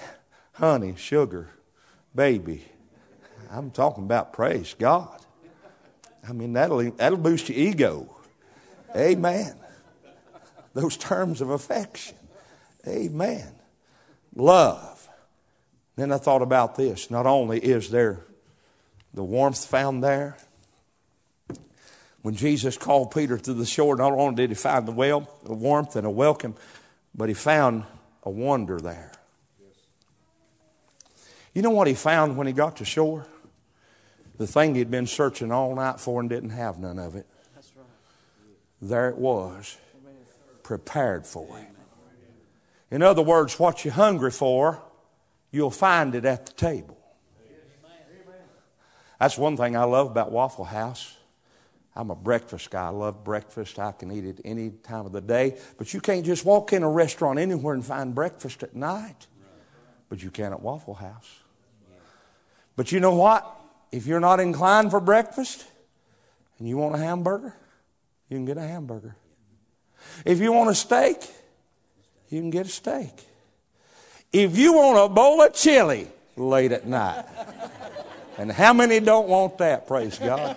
[0.54, 1.50] honey, sugar,
[2.14, 2.66] baby.
[3.52, 5.22] I'm talking about praise God.
[6.28, 8.16] I mean, that'll, that'll boost your ego.
[8.96, 9.56] Amen.
[10.74, 12.18] Those terms of affection.
[12.88, 13.54] Amen.
[14.36, 14.97] Love.
[15.98, 17.12] Then I thought about this.
[17.12, 18.22] Not only is there
[19.14, 20.38] the warmth found there,
[22.22, 25.54] when Jesus called Peter to the shore, not only did he find the well, a
[25.54, 26.56] warmth and a welcome,
[27.16, 27.84] but he found
[28.24, 29.12] a wonder there.
[31.54, 33.26] You know what he found when he got to shore?
[34.38, 37.26] The thing he'd been searching all night for and didn't have none of it.
[38.80, 39.78] There it was,
[40.62, 41.66] prepared for him.
[42.92, 44.84] In other words, what you're hungry for,
[45.52, 46.98] you'll find it at the table.
[49.20, 51.16] That's one thing I love about Waffle House.
[51.96, 52.86] I'm a breakfast guy.
[52.86, 53.80] I love breakfast.
[53.80, 55.58] I can eat it any time of the day.
[55.80, 59.26] But you can't just walk in a restaurant anywhere and find breakfast at night.
[60.08, 61.40] But you can at Waffle House.
[62.76, 63.52] But you know what?
[63.92, 65.66] If you're not inclined for breakfast
[66.60, 67.56] and you want a hamburger,
[68.30, 69.16] you can get a hamburger.
[70.24, 71.18] If you want a steak,
[72.30, 73.26] you can get a steak.
[74.34, 77.26] If you want a bowl of chili late at night,
[78.38, 79.88] and how many don't want that?
[79.88, 80.56] Praise God.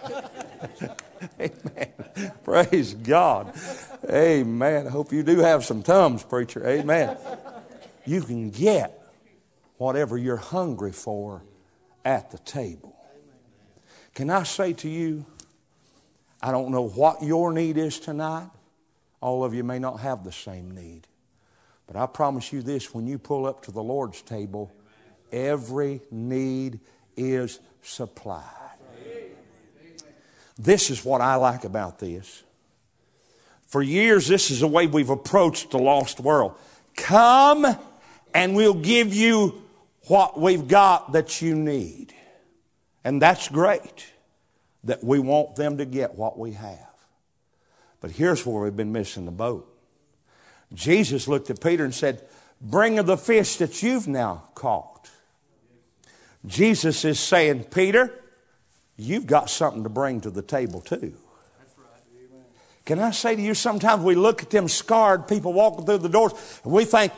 [1.41, 2.33] Amen.
[2.45, 3.55] Praise God.
[4.09, 4.87] Amen.
[4.87, 6.67] I hope you do have some tums, preacher.
[6.67, 7.17] Amen.
[8.05, 9.01] You can get
[9.79, 11.43] whatever you're hungry for
[12.05, 12.97] at the table.
[14.15, 15.25] Can I say to you,
[16.43, 18.49] I don't know what your need is tonight.
[19.21, 21.07] All of you may not have the same need.
[21.91, 24.71] But I promise you this when you pull up to the Lord's table,
[25.33, 26.79] every need
[27.17, 28.45] is supplied.
[30.57, 32.45] This is what I like about this.
[33.67, 36.55] For years, this is the way we've approached the lost world.
[36.97, 37.67] Come
[38.33, 39.61] and we'll give you
[40.07, 42.15] what we've got that you need.
[43.03, 44.07] And that's great
[44.85, 46.87] that we want them to get what we have.
[48.01, 49.67] But here's where we've been missing the boat.
[50.73, 52.23] Jesus looked at Peter and said,
[52.61, 55.11] Bring of the fish that you've now caught.
[56.47, 58.15] Jesus is saying, Peter,
[58.97, 61.15] you've got something to bring to the table too.
[62.85, 66.09] Can I say to you, sometimes we look at them scarred people walking through the
[66.09, 66.33] doors
[66.65, 67.13] and we think,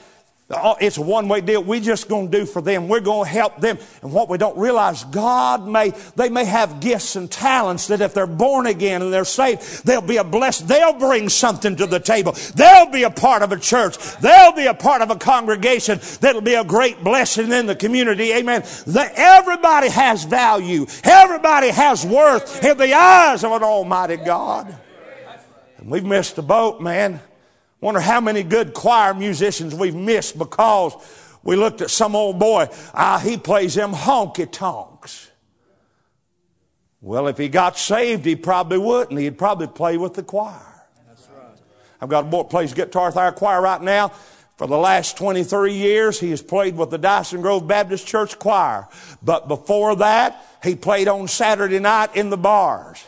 [0.54, 1.62] Oh, it's a one way deal.
[1.62, 2.88] We're just going to do for them.
[2.88, 3.78] We're going to help them.
[4.02, 8.12] And what we don't realize, God may, they may have gifts and talents that if
[8.12, 12.00] they're born again and they're saved, they'll be a blessed, they'll bring something to the
[12.00, 12.32] table.
[12.54, 13.96] They'll be a part of a church.
[14.18, 18.32] They'll be a part of a congregation that'll be a great blessing in the community.
[18.32, 18.62] Amen.
[18.86, 20.86] The, everybody has value.
[21.02, 24.76] Everybody has worth in the eyes of an almighty God.
[25.78, 27.20] And we've missed the boat, man.
[27.82, 30.94] Wonder how many good choir musicians we've missed because
[31.42, 32.68] we looked at some old boy.
[32.94, 35.32] Ah, he plays them honky tonks.
[37.00, 39.18] Well, if he got saved, he probably wouldn't.
[39.18, 40.62] He'd probably play with the choir.
[42.00, 44.10] I've got a boy plays guitar with our choir right now.
[44.58, 48.86] For the last 23 years, he has played with the Dyson Grove Baptist Church choir.
[49.24, 53.04] But before that, he played on Saturday night in the bars.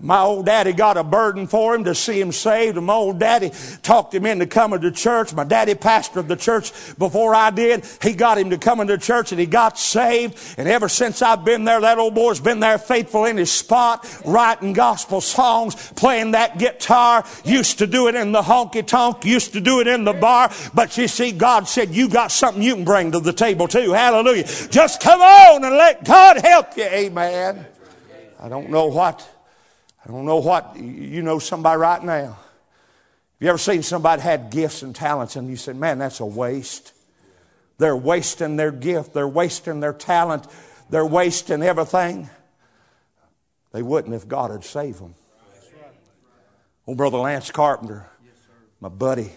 [0.00, 2.76] My old daddy got a burden for him to see him saved.
[2.76, 5.34] And my old daddy talked him into coming to church.
[5.34, 7.84] My daddy pastored the church before I did.
[8.02, 10.54] He got him to come into church and he got saved.
[10.58, 14.06] And ever since I've been there, that old boy's been there faithful in his spot,
[14.24, 17.24] writing gospel songs, playing that guitar.
[17.44, 20.50] Used to do it in the honky tonk, used to do it in the bar.
[20.74, 23.92] But you see, God said, you got something you can bring to the table too.
[23.92, 24.44] Hallelujah.
[24.70, 26.84] Just come on and let God help you.
[26.84, 27.66] Amen.
[28.40, 29.28] I don't know what,
[30.08, 32.24] I don't know what, you know somebody right now.
[32.24, 36.26] Have you ever seen somebody had gifts and talents and you said, man, that's a
[36.26, 36.94] waste?
[37.76, 39.12] They're wasting their gift.
[39.12, 40.46] They're wasting their talent.
[40.88, 42.30] They're wasting everything.
[43.72, 45.14] They wouldn't if God had saved them.
[46.86, 48.06] Old Brother Lance Carpenter,
[48.80, 49.30] my buddy,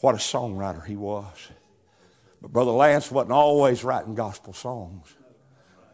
[0.00, 1.50] what a songwriter he was.
[2.40, 5.14] But Brother Lance wasn't always writing gospel songs.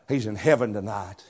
[0.08, 1.24] He's in heaven tonight.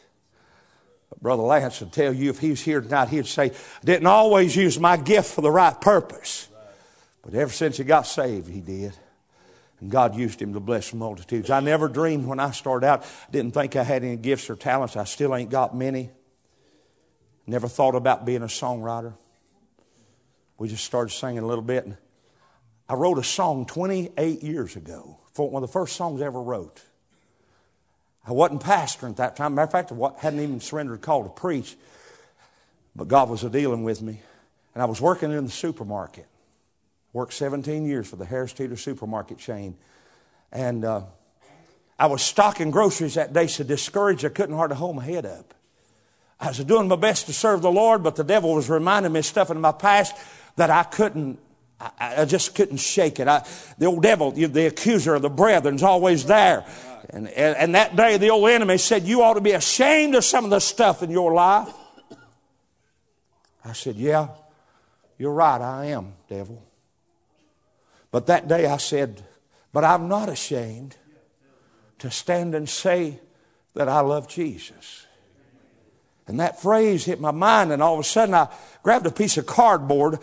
[1.20, 4.56] Brother Lance would tell you if he was here tonight, he'd say, I didn't always
[4.56, 6.48] use my gift for the right purpose.
[7.22, 8.96] But ever since he got saved, he did.
[9.80, 11.50] And God used him to bless multitudes.
[11.50, 14.96] I never dreamed when I started out, didn't think I had any gifts or talents.
[14.96, 16.10] I still ain't got many.
[17.46, 19.14] Never thought about being a songwriter.
[20.58, 21.86] We just started singing a little bit.
[21.86, 21.96] And
[22.88, 26.84] I wrote a song 28 years ago, one of the first songs I ever wrote.
[28.26, 29.54] I wasn't pastoring at that time.
[29.54, 31.76] Matter of fact, I hadn't even surrendered a call to preach.
[32.94, 34.20] But God was dealing with me.
[34.74, 36.26] And I was working in the supermarket.
[37.12, 39.76] Worked 17 years for the Harris Teeter supermarket chain.
[40.52, 41.02] And uh,
[41.98, 45.54] I was stocking groceries that day, so discouraged I couldn't hardly hold my head up.
[46.40, 49.18] I was doing my best to serve the Lord, but the devil was reminding me
[49.18, 50.16] of stuff in my past
[50.56, 51.38] that I couldn't,
[51.98, 53.28] I, just couldn't shake it.
[53.28, 56.64] I, the old devil, the accuser of the brethren, is always there.
[57.12, 60.24] And, and, and that day, the old enemy said, You ought to be ashamed of
[60.24, 61.68] some of the stuff in your life.
[63.64, 64.28] I said, Yeah,
[65.18, 66.62] you're right, I am, devil.
[68.10, 69.24] But that day I said,
[69.72, 70.96] But I'm not ashamed
[71.98, 73.18] to stand and say
[73.74, 75.06] that I love Jesus.
[76.26, 78.48] And that phrase hit my mind, and all of a sudden I
[78.84, 80.20] grabbed a piece of cardboard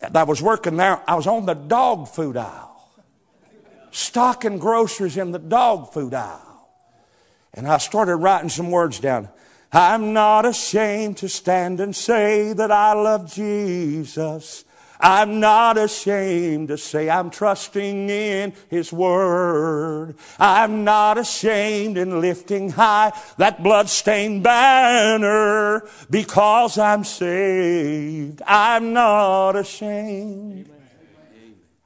[0.00, 1.02] that I was working there.
[1.06, 2.69] I was on the dog food aisle,
[3.90, 6.68] stocking groceries in the dog food aisle.
[7.54, 9.28] And I started writing some words down.
[9.72, 14.64] I'm not ashamed to stand and say that I love Jesus.
[15.00, 20.14] I'm not ashamed to say I'm trusting in His Word.
[20.38, 28.42] I'm not ashamed in lifting high that bloodstained banner because I'm saved.
[28.46, 30.70] I'm not ashamed.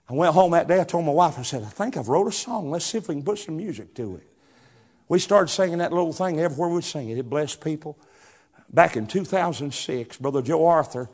[0.09, 0.81] I went home that day.
[0.81, 2.71] I told my wife, I said, I think I've wrote a song.
[2.71, 4.29] Let's see if we can put some music to it.
[5.09, 7.19] We started singing that little thing everywhere we'd sing it.
[7.19, 7.99] It blessed people.
[8.71, 11.09] Back in 2006, Brother Joe Arthur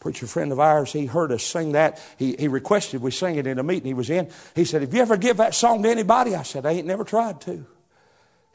[0.00, 2.00] preacher friend of ours, he heard us sing that.
[2.18, 4.30] He, he requested we sing it in a meeting he was in.
[4.54, 6.34] He said, Have you ever give that song to anybody?
[6.34, 7.66] I said, I ain't never tried to.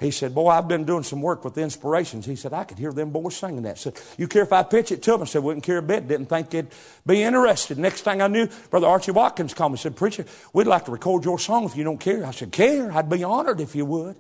[0.03, 2.25] He said, Boy, I've been doing some work with the inspirations.
[2.25, 3.71] He said, I could hear them boys singing that.
[3.71, 5.21] I said, You care if I pitch it to them?
[5.21, 6.09] I said, Wouldn't care a bit.
[6.09, 6.67] Didn't think they'd
[7.07, 7.77] be interested.
[7.77, 10.91] Next thing I knew, Brother Archie Watkins called me and said, Preacher, we'd like to
[10.91, 12.25] record your song if you don't care.
[12.25, 12.91] I said, Care?
[12.91, 14.17] I'd be honored if you would.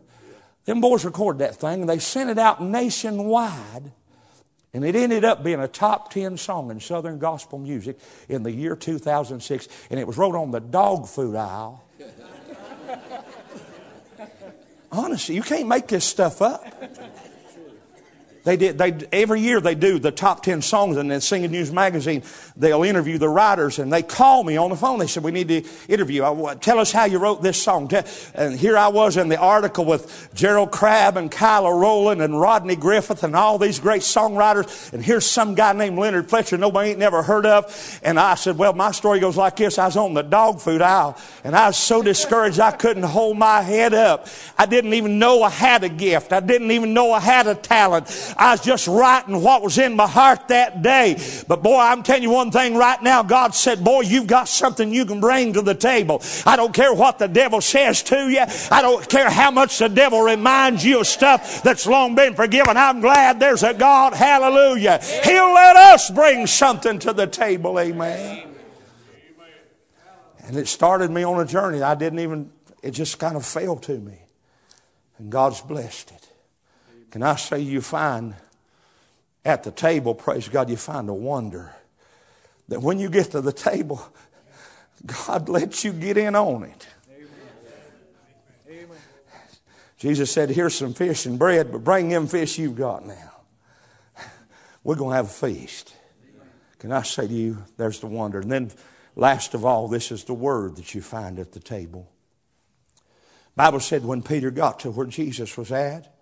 [0.63, 3.91] Them boys recorded that thing and they sent it out nationwide.
[4.73, 8.51] And it ended up being a top 10 song in Southern gospel music in the
[8.51, 9.67] year 2006.
[9.91, 11.83] And it was wrote on the dog food aisle.
[14.93, 16.63] Honestly, you can't make this stuff up.
[18.43, 18.77] They did.
[18.77, 22.23] They every year they do the top ten songs, and then Singing News magazine
[22.57, 24.99] they'll interview the writers, and they call me on the phone.
[24.99, 26.25] They said, "We need to interview.
[26.25, 27.89] I, tell us how you wrote this song."
[28.35, 32.75] And here I was in the article with Gerald Crabb and Kyla Rowland and Rodney
[32.75, 34.91] Griffin and all these great songwriters.
[34.91, 37.99] And here's some guy named Leonard Fletcher nobody ain't never heard of.
[38.03, 40.81] And I said, "Well, my story goes like this: I was on the dog food
[40.81, 44.27] aisle, and I was so discouraged I couldn't hold my head up.
[44.57, 46.33] I didn't even know I had a gift.
[46.33, 49.95] I didn't even know I had a talent." I was just writing what was in
[49.95, 51.19] my heart that day.
[51.47, 53.23] But boy, I'm telling you one thing right now.
[53.23, 56.21] God said, boy, you've got something you can bring to the table.
[56.45, 58.43] I don't care what the devil says to you.
[58.71, 62.77] I don't care how much the devil reminds you of stuff that's long been forgiven.
[62.77, 64.13] I'm glad there's a God.
[64.13, 64.99] Hallelujah.
[65.23, 67.79] He'll let us bring something to the table.
[67.79, 68.49] Amen.
[70.45, 71.81] And it started me on a journey.
[71.81, 74.19] I didn't even, it just kind of fell to me.
[75.17, 76.22] And God's blessed it.
[77.13, 78.33] Can I say you find
[79.45, 81.75] at the table, praise God, you find a wonder
[82.69, 84.03] that when you get to the table,
[85.27, 86.87] God lets you get in on it.
[89.99, 93.33] Jesus said, Here's some fish and bread, but bring them fish you've got now.
[94.83, 95.93] We're going to have a feast.
[96.79, 98.39] Can I say to you, there's the wonder.
[98.39, 98.71] And then,
[99.15, 102.09] last of all, this is the word that you find at the table.
[103.55, 106.12] Bible said when Peter got to where Jesus was at,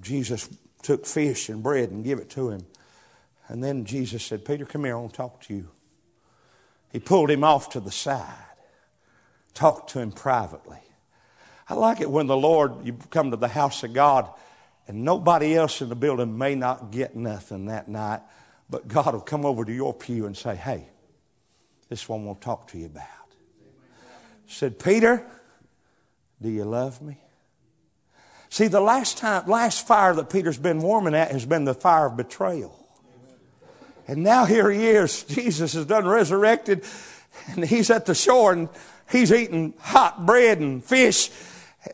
[0.00, 0.48] Jesus
[0.82, 2.66] took fish and bread and gave it to him.
[3.48, 5.68] And then Jesus said, Peter, come here, I want to talk to you.
[6.92, 8.26] He pulled him off to the side,
[9.54, 10.78] talked to him privately.
[11.68, 14.28] I like it when the Lord, you come to the house of God
[14.90, 18.22] And nobody else in the building may not get nothing that night,
[18.68, 20.88] but God will come over to your pew and say, Hey,
[21.88, 23.06] this one we'll talk to you about.
[24.48, 25.24] Said, Peter,
[26.42, 27.18] do you love me?
[28.50, 32.06] See, the last time, last fire that Peter's been warming at has been the fire
[32.06, 32.76] of betrayal.
[34.08, 35.22] And now here he is.
[35.28, 36.84] Jesus has done resurrected,
[37.46, 38.68] and he's at the shore, and
[39.08, 41.30] he's eating hot bread and fish.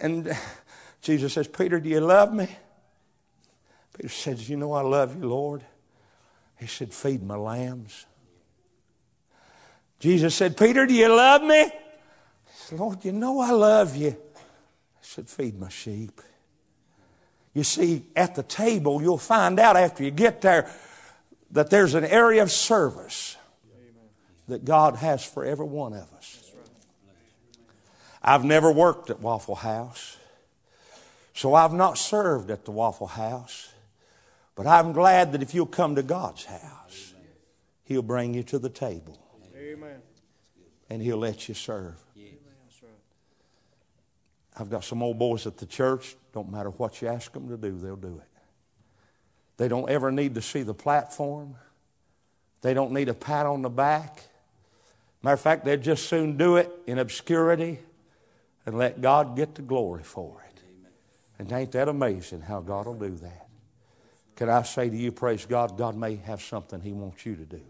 [0.01, 0.35] And
[1.03, 2.49] Jesus says, Peter, do you love me?
[3.93, 5.63] Peter says, You know I love you, Lord.
[6.59, 8.07] He said, Feed my lambs.
[10.01, 11.65] Jesus said, Peter, do you love me?
[11.65, 11.71] He
[12.55, 14.17] said, Lord, you know I love you.
[14.37, 16.19] I said, Feed my sheep.
[17.57, 20.71] You see, at the table, you'll find out after you get there
[21.53, 23.35] that there's an area of service
[24.47, 26.53] that God has for every one of us.
[28.23, 30.19] I've never worked at Waffle House,
[31.33, 33.73] so I've not served at the Waffle House.
[34.55, 37.15] But I'm glad that if you'll come to God's house,
[37.85, 39.19] He'll bring you to the table.
[39.57, 40.03] Amen.
[40.91, 41.95] And He'll let you serve.
[44.59, 46.17] I've got some old boys at the church.
[46.33, 48.41] Don't matter what you ask them to do, they'll do it.
[49.59, 51.57] They don't ever need to see the platform.
[52.63, 54.23] They don't need a pat on the back.
[55.23, 57.79] Matter of fact, they'd just soon do it in obscurity
[58.65, 60.61] and let God get the glory for it.
[61.39, 63.49] And ain't that amazing how God will do that?
[64.37, 67.45] Can I say to you, praise God, God may have something He wants you to
[67.45, 67.63] do.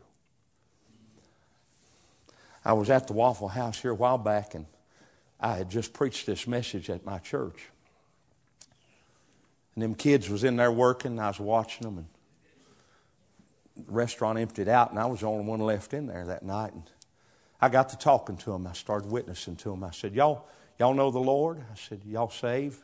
[2.65, 4.67] I was at the Waffle House here a while back, and
[5.41, 7.69] I had just preached this message at my church.
[9.75, 12.07] And them kids was in there working, and I was watching them, and
[13.77, 16.73] the restaurant emptied out, and I was the only one left in there that night.
[16.73, 16.85] And
[17.61, 18.67] I got to talking to them.
[18.67, 19.85] I started witnessing to them.
[19.85, 20.47] I said, "Y'all,
[20.79, 22.83] y'all know the Lord?" I said, "Y'all saved?"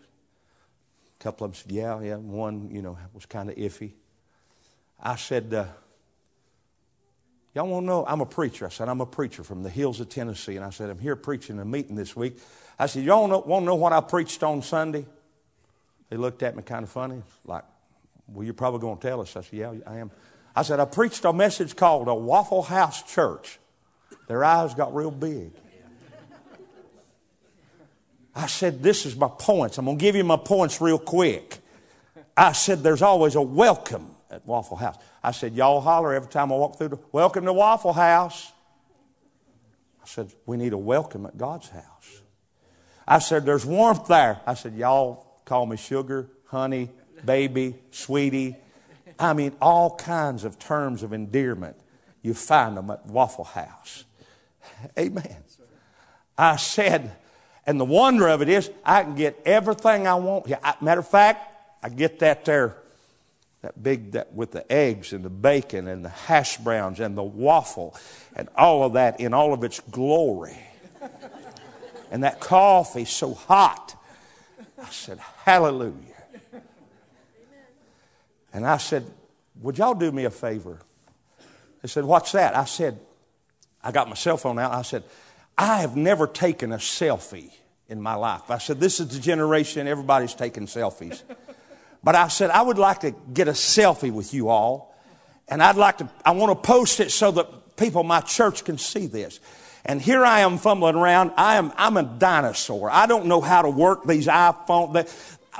[1.18, 2.16] A couple of them said, Yeah, yeah.
[2.16, 3.92] One, you know, was kind of iffy.
[5.00, 5.66] I said, uh,
[7.54, 8.06] Y'all want to know?
[8.06, 8.64] I'm a preacher.
[8.64, 10.56] I said, I'm a preacher from the hills of Tennessee.
[10.56, 12.38] And I said, I'm here preaching a meeting this week.
[12.78, 15.04] I said, Y'all want to know what I preached on Sunday?
[16.08, 17.64] They looked at me kind of funny, like,
[18.28, 19.36] Well, you're probably going to tell us.
[19.36, 20.10] I said, Yeah, I am.
[20.56, 23.58] I said, I preached a message called A Waffle House Church.
[24.28, 25.52] Their eyes got real big.
[28.34, 29.76] I said, This is my points.
[29.76, 31.58] I'm going to give you my points real quick.
[32.34, 34.96] I said, There's always a welcome at Waffle House.
[35.22, 38.50] I said, Y'all holler every time I walk through the welcome to Waffle House.
[40.02, 42.22] I said, We need a welcome at God's house.
[43.06, 44.40] I said, There's warmth there.
[44.46, 46.90] I said, Y'all call me sugar, honey,
[47.24, 48.56] baby, sweetie.
[49.18, 51.76] I mean, all kinds of terms of endearment.
[52.22, 54.04] You find them at Waffle House.
[54.98, 55.36] Amen.
[56.38, 57.12] I said,
[57.66, 60.48] and the wonder of it is, I can get everything I want.
[60.48, 61.52] Yeah, matter of fact,
[61.82, 62.81] I get that there,
[63.62, 67.22] that big, that with the eggs and the bacon and the hash browns and the
[67.22, 67.96] waffle
[68.34, 70.58] and all of that in all of its glory.
[72.10, 73.96] and that coffee so hot.
[74.80, 75.94] I said, Hallelujah.
[78.52, 79.06] And I said,
[79.60, 80.80] Would y'all do me a favor?
[81.80, 82.56] They said, What's that?
[82.56, 82.98] I said,
[83.82, 84.72] I got my cell phone out.
[84.72, 85.04] I said,
[85.56, 87.52] I have never taken a selfie
[87.88, 88.50] in my life.
[88.50, 91.22] I said, This is the generation, everybody's taking selfies.
[92.04, 94.94] But I said, I would like to get a selfie with you all.
[95.48, 98.78] And I'd like to, I want to post it so that people, my church, can
[98.78, 99.40] see this.
[99.84, 101.32] And here I am fumbling around.
[101.36, 102.90] I am, I'm a dinosaur.
[102.90, 105.10] I don't know how to work these iPhones.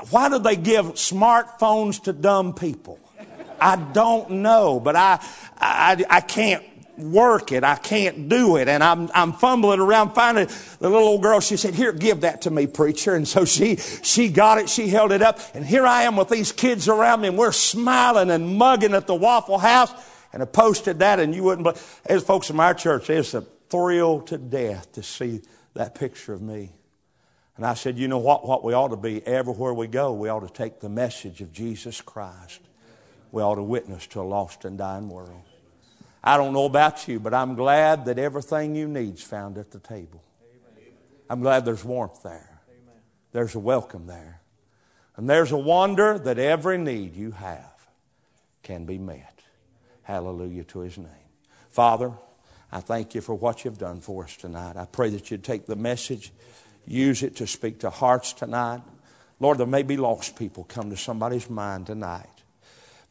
[0.09, 2.99] Why do they give smartphones to dumb people?
[3.59, 5.19] I don't know, but I,
[5.57, 6.63] I, I can't
[6.97, 7.63] work it.
[7.63, 8.67] I can't do it.
[8.67, 10.47] And I'm, I'm fumbling around finding
[10.79, 11.39] the little old girl.
[11.39, 13.15] She said, here, give that to me, preacher.
[13.15, 14.69] And so she, she got it.
[14.69, 15.39] She held it up.
[15.53, 19.07] And here I am with these kids around me and we're smiling and mugging at
[19.07, 19.91] the Waffle House.
[20.31, 23.41] And I posted that and you wouldn't, but as folks in my church, it's a
[23.69, 25.41] thrill to death to see
[25.73, 26.71] that picture of me.
[27.55, 30.29] And I said, you know what, what we ought to be everywhere we go, we
[30.29, 32.61] ought to take the message of Jesus Christ.
[33.31, 35.43] We ought to witness to a lost and dying world.
[36.23, 39.71] I don't know about you, but I'm glad that everything you need is found at
[39.71, 40.23] the table.
[41.29, 42.61] I'm glad there's warmth there.
[43.31, 44.41] There's a welcome there.
[45.15, 47.87] And there's a wonder that every need you have
[48.61, 49.41] can be met.
[50.03, 51.07] Hallelujah to his name.
[51.69, 52.13] Father,
[52.71, 54.77] I thank you for what you've done for us tonight.
[54.77, 56.31] I pray that you'd take the message,
[56.87, 58.81] use it to speak to hearts tonight.
[59.39, 62.42] Lord, there may be lost people come to somebody's mind tonight.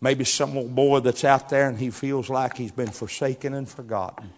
[0.02, 3.68] Maybe some old boy that's out there and he feels like he's been forsaken and
[3.68, 4.32] forgotten.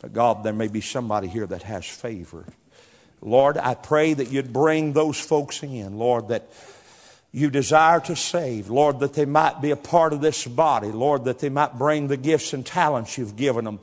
[0.00, 2.46] But God, there may be somebody here that has favor.
[3.20, 6.48] Lord, I pray that you'd bring those folks in, Lord, that
[7.32, 8.70] you desire to save.
[8.70, 10.90] Lord, that they might be a part of this body.
[10.90, 13.80] Lord, that they might bring the gifts and talents you've given them.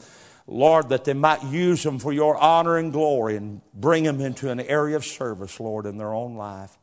[0.47, 4.49] Lord, that they might use them for your honor and glory and bring them into
[4.49, 6.75] an area of service, Lord, in their own life.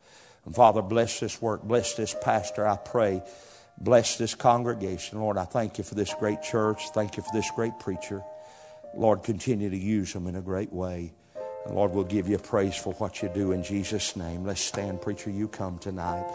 [0.45, 1.65] And Father, bless this work.
[1.65, 3.23] Bless this pastor, I pray.
[3.81, 5.21] Bless this congregation.
[5.21, 6.91] Lord, I thank you for this great church.
[6.91, 8.23] Thank you for this great preacher.
[8.95, 11.13] Lord, continue to use them in a great way.
[11.65, 14.45] And Lord, we'll give you praise for what you do in Jesus' name.
[14.45, 15.31] Let's stand, preacher.
[15.31, 16.27] You come tonight.